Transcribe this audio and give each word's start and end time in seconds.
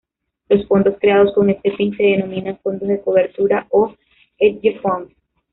Los 0.49 0.65
fondos 0.67 0.95
creados 0.99 1.31
con 1.35 1.51
este 1.51 1.73
fin 1.75 1.95
se 1.95 2.01
denominan 2.01 2.57
fondos 2.63 2.89
de 2.89 3.01
cobertura 3.01 3.67
o 3.69 3.93
hedge 4.39 4.79
funds. 4.79 5.15